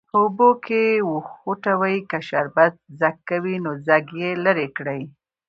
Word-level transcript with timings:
په 0.09 0.15
اوبو 0.23 0.49
کې 0.65 0.83
وخوټوئ 1.11 1.97
که 2.09 2.17
شربت 2.29 2.73
ځګ 3.01 3.15
کوي 3.29 3.55
نو 3.63 3.71
ځګ 3.87 4.03
یې 4.21 4.31
لرې 4.45 4.67
کړئ. 4.77 5.01